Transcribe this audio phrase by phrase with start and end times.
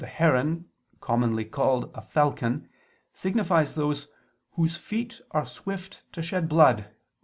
[0.03, 0.65] herodionem],
[0.99, 2.67] commonly called a falcon,
[3.13, 4.07] signifies those
[4.53, 6.95] whose "feet are swift to shed blood" (Ps.